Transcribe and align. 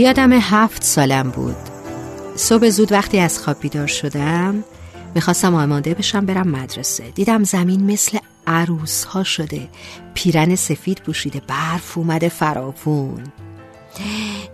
یادم 0.00 0.32
هفت 0.32 0.84
سالم 0.84 1.30
بود. 1.30 1.56
صبح 2.36 2.68
زود 2.68 2.92
وقتی 2.92 3.18
از 3.18 3.38
خواب 3.38 3.60
بیدار 3.60 3.86
شدم 3.86 4.64
می‌خواستم 5.14 5.54
آماده 5.54 5.94
بشم 5.94 6.26
برم 6.26 6.48
مدرسه. 6.48 7.10
دیدم 7.10 7.44
زمین 7.44 7.92
مثل 7.92 8.18
عروس 8.46 9.04
ها 9.04 9.24
شده. 9.24 9.68
پیرن 10.14 10.54
سفید 10.54 11.00
پوشیده 11.00 11.42
برف 11.48 11.98
اومده 11.98 12.28
فراوون. 12.28 13.24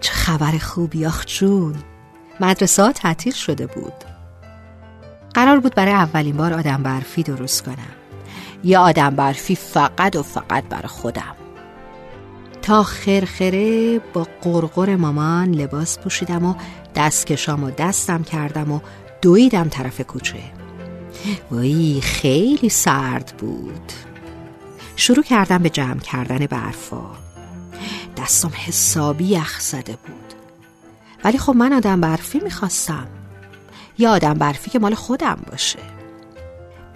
چه 0.01 0.13
خبر 0.13 0.59
خوبی 0.59 1.07
آخ 1.07 1.25
جون. 1.27 1.75
مدرسه 2.41 2.83
ها 2.83 2.93
تعطیل 2.93 3.33
شده 3.33 3.67
بود. 3.67 4.05
قرار 5.35 5.61
بود 5.61 5.75
برای 5.75 5.93
اولین 5.95 6.37
بار 6.37 6.53
آدم 6.53 6.83
برفی 6.83 7.23
درست 7.23 7.65
کنم. 7.65 7.97
یا 8.65 8.81
آدم 8.81 9.11
برفی 9.11 9.57
فقط 9.57 10.17
و 10.17 10.23
فقط 10.23 10.65
برای 10.65 10.89
خودم. 10.89 11.37
تا 12.67 12.83
خرخره 12.83 13.99
با 13.99 14.27
قرقر 14.43 14.97
مامان 14.97 15.55
لباس 15.55 15.99
پوشیدم 15.99 16.45
و 16.45 16.55
دستکشام 16.95 17.65
و 17.65 17.71
دستم 17.71 18.23
کردم 18.23 18.73
و 18.73 18.81
دویدم 19.23 19.69
طرف 19.69 20.01
کوچه. 20.01 20.39
وای 21.51 22.01
خیلی 22.01 22.69
سرد 22.69 23.35
بود. 23.39 23.93
شروع 24.97 25.25
کردم 25.25 25.59
به 25.59 25.71
جمع 25.71 25.99
کردن 25.99 26.47
برفا 26.47 27.07
دستم 28.17 28.53
حسابی 28.67 29.25
یخ 29.25 29.61
زده 29.61 29.97
بود. 30.07 30.35
ولی 31.25 31.39
خب 31.39 31.57
من 31.57 31.73
آدم 31.73 32.01
برفی 32.01 32.41
می‌خواستم. 32.41 33.07
یا 33.99 34.11
آدم 34.11 34.35
برفی 34.35 34.71
که 34.71 34.79
مال 34.79 34.95
خودم 34.95 35.39
باشه. 35.51 35.79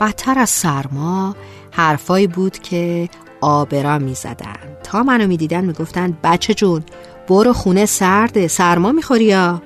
بدتر 0.00 0.38
از 0.38 0.50
سرما 0.50 1.36
حرفایی 1.70 2.26
بود 2.26 2.58
که 2.58 3.08
آبرا 3.40 3.98
می 3.98 4.14
زدن 4.14 4.69
تا 4.82 5.02
منو 5.02 5.26
می 5.26 5.36
دیدن 5.36 5.64
می 5.64 5.72
گفتن 5.72 6.18
بچه 6.24 6.54
جون 6.54 6.82
برو 7.28 7.52
خونه 7.52 7.86
سرده 7.86 8.48
سرما 8.48 8.92
می‌خوری 8.92 9.24
یا؟ 9.24 9.62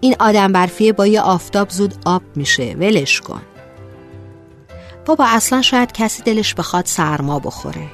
این 0.00 0.16
آدم 0.18 0.52
برفیه 0.52 0.92
با 0.92 1.06
یه 1.06 1.20
آفتاب 1.20 1.70
زود 1.70 1.94
آب 2.04 2.22
میشه 2.36 2.76
ولش 2.78 3.20
کن. 3.20 3.42
بابا 5.06 5.24
اصلا 5.28 5.62
شاید 5.62 5.92
کسی 5.92 6.22
دلش 6.22 6.54
بخواد 6.54 6.86
سرما 6.86 7.38
بخوره. 7.38 7.86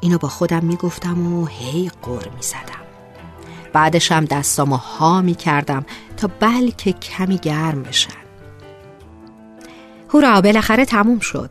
اینو 0.00 0.18
با 0.18 0.28
خودم 0.28 0.64
می‌گفتم 0.64 1.34
و 1.34 1.46
هی 1.46 1.90
قر 2.02 2.28
می‌زدم. 2.36 2.84
بعدش 3.72 4.12
هم 4.12 4.24
دستامو 4.24 4.76
ها 4.76 5.22
می‌کردم 5.22 5.86
تا 6.16 6.30
بلکه 6.40 6.92
کمی 6.92 7.38
گرم 7.38 7.82
بشن. 7.82 8.24
هورا 10.14 10.40
بالاخره 10.40 10.84
تموم 10.84 11.18
شد. 11.18 11.50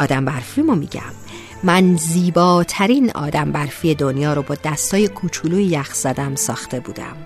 آدم 0.00 0.24
برفی 0.24 0.62
ما 0.62 0.74
میگم. 0.74 1.21
من 1.64 1.96
زیباترین 1.96 3.10
آدم 3.10 3.52
برفی 3.52 3.94
دنیا 3.94 4.34
رو 4.34 4.42
با 4.42 4.54
دستای 4.64 5.08
کوچولوی 5.08 5.64
یخ 5.64 5.94
زدم 5.94 6.34
ساخته 6.34 6.80
بودم. 6.80 7.16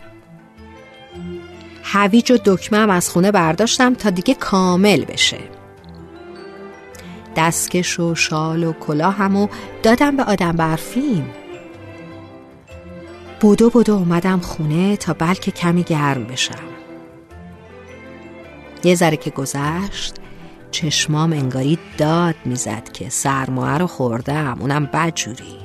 هویج 1.82 2.32
و 2.32 2.38
دکمه 2.44 2.92
از 2.92 3.10
خونه 3.10 3.32
برداشتم 3.32 3.94
تا 3.94 4.10
دیگه 4.10 4.34
کامل 4.34 5.04
بشه. 5.04 5.38
دستکش 7.36 8.00
و 8.00 8.14
شال 8.14 8.64
و 8.64 8.72
کلاه 8.72 9.14
همو 9.14 9.48
دادم 9.82 10.16
به 10.16 10.24
آدم 10.24 10.52
برفیم. 10.52 11.30
بودو 13.40 13.70
بودو 13.70 13.94
اومدم 13.94 14.40
خونه 14.40 14.96
تا 14.96 15.12
بلکه 15.12 15.50
کمی 15.50 15.82
گرم 15.82 16.24
بشم. 16.24 16.54
یه 18.84 18.94
ذره 18.94 19.16
که 19.16 19.30
گذشت 19.30 20.14
چشمام 20.70 21.32
انگاری 21.32 21.78
داد 21.98 22.34
می‌زد 22.44 22.92
که 22.92 23.08
سرمایه 23.08 23.78
رو 23.78 23.86
خوردم 23.86 24.56
اونم 24.60 24.86
بدجوری 24.86 25.56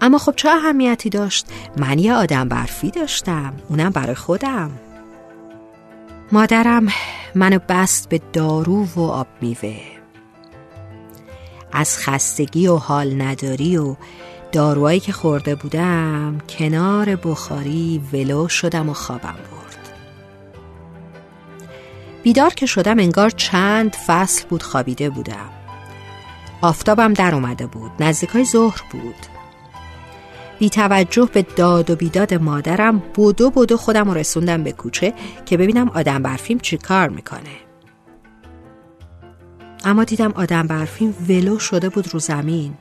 اما 0.00 0.18
خب 0.18 0.34
چه 0.36 0.48
اهمیتی 0.48 1.10
داشت؟ 1.10 1.46
من 1.76 1.98
یه 1.98 2.14
آدم 2.14 2.48
برفی 2.48 2.90
داشتم 2.90 3.54
اونم 3.68 3.90
برای 3.90 4.14
خودم. 4.14 4.70
مادرم 6.32 6.88
منو 7.34 7.58
بست 7.68 8.08
به 8.08 8.20
دارو 8.32 8.84
و 8.96 9.00
آب 9.00 9.26
میوه. 9.40 9.80
از 11.72 11.98
خستگی 11.98 12.66
و 12.66 12.76
حال 12.76 13.22
نداری 13.22 13.76
و 13.76 13.96
داروهایی 14.52 15.00
که 15.00 15.12
خورده 15.12 15.54
بودم 15.54 16.38
کنار 16.48 17.16
بخاری 17.16 18.02
ولو 18.12 18.48
شدم 18.48 18.88
و 18.88 18.92
خوابم 18.92 19.34
برد 19.50 19.55
بیدار 22.26 22.54
که 22.54 22.66
شدم 22.66 22.98
انگار 22.98 23.30
چند 23.30 23.96
فصل 24.06 24.44
بود 24.48 24.62
خوابیده 24.62 25.10
بودم. 25.10 25.50
آفتابم 26.60 27.12
در 27.12 27.34
اومده 27.34 27.66
بود 27.66 27.90
نزدیکای 28.00 28.44
ظهر 28.44 28.82
بود. 28.90 29.14
بی 30.58 30.70
توجه 30.70 31.28
به 31.32 31.42
داد 31.42 31.90
و 31.90 31.96
بیداد 31.96 32.34
مادرم 32.34 32.98
بودو 33.14 33.50
بودو 33.50 33.76
خودم 33.76 34.10
رسوندم 34.10 34.64
به 34.64 34.72
کوچه 34.72 35.14
که 35.44 35.56
ببینم 35.56 35.88
آدم 35.88 36.22
برفیم 36.22 36.58
چی 36.58 36.76
کار 36.76 37.08
می‌کنه. 37.08 37.56
اما 39.84 40.04
دیدم 40.04 40.32
آدم 40.32 40.66
برفیم 40.66 41.14
ولو 41.28 41.58
شده 41.58 41.88
بود 41.88 42.14
رو 42.14 42.20
زمین. 42.20 42.74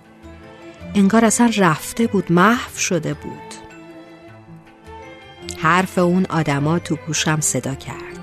انگار 0.95 1.25
اصلا 1.25 1.51
رفته 1.57 2.07
بود 2.07 2.31
محو 2.31 2.77
شده 2.77 3.13
بود. 3.13 3.53
حرف 5.57 5.97
اون 5.97 6.25
آدما 6.29 6.79
تو 6.79 6.97
گوشم 7.07 7.39
صدا 7.41 7.75
کرد. 7.75 8.14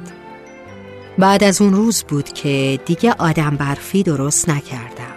بعد 1.18 1.44
از 1.44 1.62
اون 1.62 1.72
روز 1.72 2.02
بود 2.02 2.32
که 2.32 2.80
دیگه 2.86 3.12
آدم 3.18 3.56
برفی 3.56 4.02
درست 4.02 4.48
نکردم. 4.48 5.12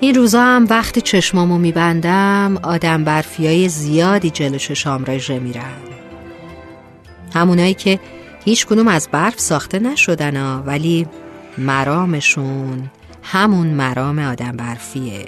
این 0.00 0.14
روزا 0.14 0.42
هم 0.42 0.66
وقتی 0.70 1.00
چشمامو 1.00 1.58
میبندم 1.58 2.58
آدم 2.62 3.04
برفیای 3.04 3.68
زیادی 3.68 4.30
جلو 4.30 4.58
چشام 4.58 5.04
رژه 5.06 5.38
میرن 5.38 5.74
همونایی 7.34 7.74
که 7.74 8.00
هیچ 8.44 8.66
کنوم 8.66 8.88
از 8.88 9.08
برف 9.12 9.40
ساخته 9.40 9.78
نشدن 9.78 10.36
ها 10.36 10.62
ولی 10.66 11.06
مرامشون 11.58 12.90
همون 13.22 13.66
مرام 13.66 14.18
آدم 14.18 14.56
برفیه. 14.56 15.26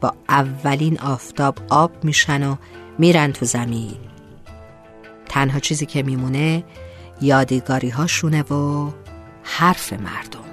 با 0.00 0.14
اولین 0.28 1.00
آفتاب 1.00 1.58
آب 1.68 2.04
میشن 2.04 2.48
و 2.48 2.56
میرن 2.98 3.32
تو 3.32 3.46
زمین. 3.46 3.96
تنها 5.28 5.60
چیزی 5.60 5.86
که 5.86 6.02
میمونه 6.02 6.64
یادگاری 7.20 7.88
هاشونه 7.88 8.42
و 8.42 8.90
حرف 9.42 9.92
مردم. 9.92 10.45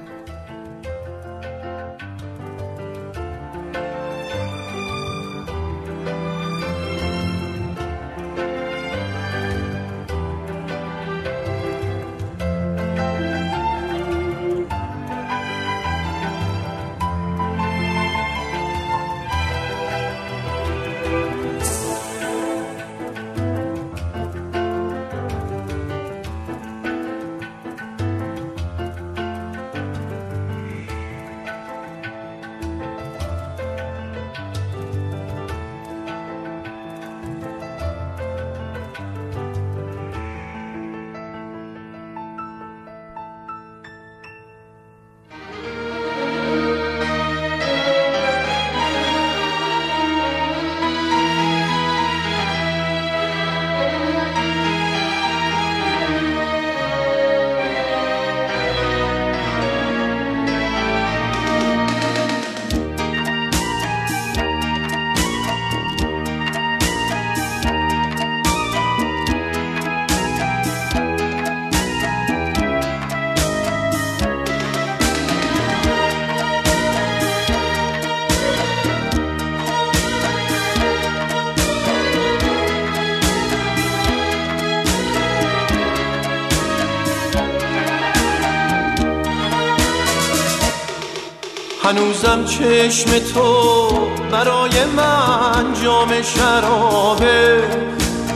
هنوزم 91.84 92.46
چشم 92.46 93.20
تو 93.34 93.88
برای 94.32 94.86
من 94.98 95.74
جام 95.84 96.22
شرابه. 96.22 97.64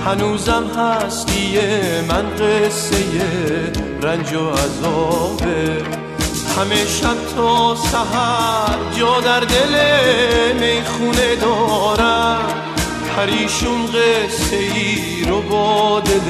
هنوزم 0.05 0.63
هستی 0.77 1.59
من 2.09 2.25
قصه 2.35 2.97
رنج 4.01 4.33
و 4.33 4.49
عذابه. 4.49 5.83
همه 6.57 6.85
شب 6.85 7.35
تا 7.35 7.75
سهر 7.75 8.77
جا 8.99 9.21
در 9.21 9.39
دل 9.39 9.75
می‌خونه 10.59 11.35
دارم. 11.35 12.39
پریشون 13.15 13.85
قصه 13.85 14.55
ای 14.55 15.25
رو 15.29 15.41
با 15.41 15.99
دل 15.99 16.21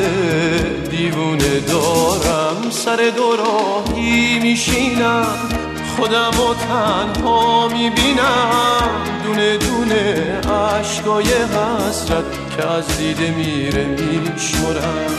دیوونه 0.90 1.60
دارم. 1.60 2.70
سر 2.72 3.12
دوراهی 3.16 4.40
میشینم. 4.40 5.67
خودم 5.98 6.40
و 6.40 6.54
تنها 6.54 7.68
می‌بینم. 7.68 8.90
دونه 9.24 9.58
دونه 9.58 10.40
عشقای 10.42 11.24
حسرت 11.24 12.24
که 12.58 12.68
از 12.68 12.98
دیده 12.98 13.32
میره 13.32 13.86
میشمرم. 13.86 15.12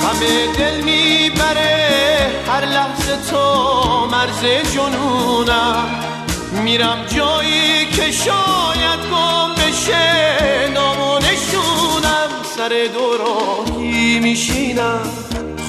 همه 0.00 0.56
دل 0.58 0.80
می‌بره 0.80 2.30
هر 2.48 2.64
لحظه 2.64 3.16
تو 3.30 4.06
مرز 4.06 4.44
جنونم. 4.74 5.88
میرم 6.58 7.04
جایی 7.16 7.86
که 7.86 8.12
شاید 8.12 9.00
گم 9.12 9.54
بشه 9.54 10.68
نامونشونم. 10.74 12.30
سر 12.56 12.88
دوراهی 12.94 14.18
میشینم 14.18 15.00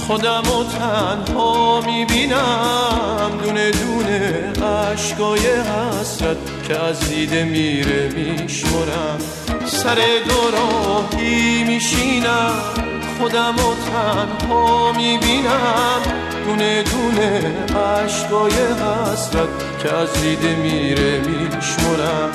خودم 0.08 0.44
و 0.48 0.64
تنها 0.64 1.82
می‌بینم. 1.82 3.32
دونه 3.44 3.72
دونه 3.72 4.54
عشقای 4.92 5.40
حسرت 5.40 6.38
که 6.68 6.80
از 6.80 7.10
دیده 7.10 7.44
میره 7.44 8.10
میشمرم. 8.10 9.20
سر 9.66 9.98
دوراهی 10.30 11.64
میشینم. 11.64 12.54
خودم 13.20 13.56
و 13.56 13.76
تنها 13.92 14.92
می‌بینم. 14.92 16.02
دونه 16.46 16.84
دونه 16.84 17.56
عشقای 17.80 18.52
حسرت 18.52 19.50
که 19.84 19.94
از 19.94 20.14
دیده 20.14 20.56
میره 20.56 21.20
میشمرم. 21.20 22.32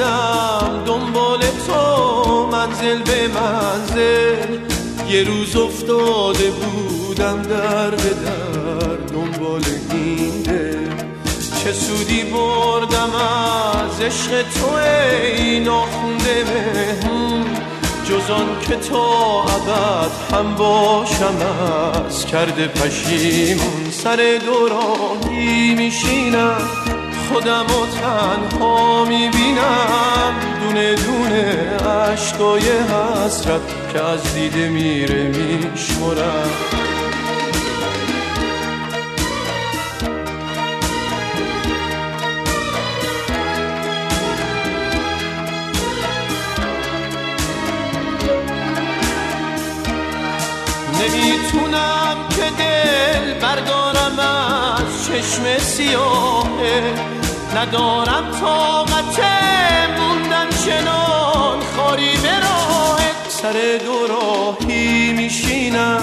اومدم 0.00 0.84
دنبال 0.86 1.40
تو 1.66 2.46
منزل 2.46 3.02
به 3.02 3.28
منزل. 3.28 4.58
یه 5.08 5.24
روز 5.24 5.56
افتاده 5.56 6.50
بودم 6.50 7.42
در 7.42 7.90
به 7.90 7.96
در 7.96 8.96
دنبال 9.12 9.62
این 9.90 10.42
دل. 10.42 10.90
چه 11.64 11.72
سودی 11.72 12.22
بردم 12.22 13.10
از 13.14 14.00
عشق 14.00 14.42
تو 14.42 14.74
ای 14.74 15.60
ناخونده 15.60 16.44
جز 18.04 18.66
که 18.68 18.76
تا 18.76 19.42
ابد 19.42 20.10
هم 20.32 20.54
باشم 20.54 21.36
از 22.06 22.26
کرده 22.26 22.68
پشیمون. 22.68 23.90
سر 23.90 24.38
دوراهی 24.46 25.74
میشینم. 25.74 26.68
خودم 27.32 27.66
و 27.66 27.86
تنها 28.00 29.04
می‌بینم. 29.04 30.34
دونه 30.60 30.94
دونه 30.94 31.68
عشقای 32.12 32.62
حسرت 32.62 33.60
که 33.92 34.02
از 34.04 34.34
دیده 34.34 34.68
میره 34.68 35.22
میشمرم. 35.22 36.50
نمی‌تونم 51.00 52.16
که 52.30 52.42
دل 52.58 53.34
بردارم 53.40 54.18
از 54.18 55.06
چشم 55.06 55.58
سیاهه. 55.58 57.19
ندارم 57.56 58.30
طاقت 58.40 59.20
موندن 59.98 60.48
چنان 60.64 61.58
خاری 61.76 62.16
به 62.16 62.40
سر 63.28 63.78
دوراهی 63.84 65.12
میشینم 65.12 66.02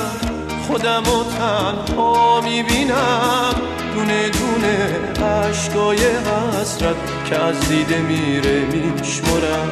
خودم 0.68 1.04
و 1.04 1.24
تنها 1.24 2.42
می‌بینم. 2.42 3.56
دونه 3.96 4.30
دونه 4.30 5.00
عشقای 5.27 5.98
حسرت 5.98 6.96
که 7.30 7.39
از 7.39 7.70
دیده 7.70 7.98
میره 7.98 8.60
میشمرم. 8.60 9.72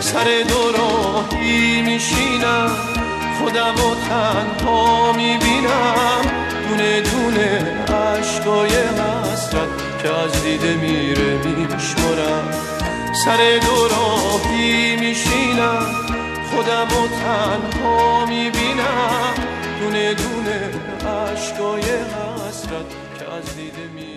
سر 0.00 0.24
دوراهی 0.48 1.82
میشینم 1.82 2.70
خودم 3.38 3.74
و 3.74 3.94
تنها 4.08 5.12
می‌بینم. 5.12 6.22
دونه 6.68 7.00
دونه 7.00 7.76
عشقای 7.88 8.70
حسرت 8.70 9.95
که 10.06 10.12
از 10.12 10.42
دیده 10.42 10.74
میره 10.74 11.38
میشمرم 11.44 12.54
سر 13.24 13.60
دوراهی 13.66 14.96
میشینم 14.96 15.86
خودم 16.50 16.88
و 17.02 17.08
تنها 17.08 18.26
می‌بینم. 18.26 19.34
دونه 19.80 20.14
دونه 20.14 20.70
عشقای 21.32 21.82
حسرت 21.82 22.88
که 23.18 23.32
از 23.32 23.56
دیده 23.56 23.88
میره 23.94 24.15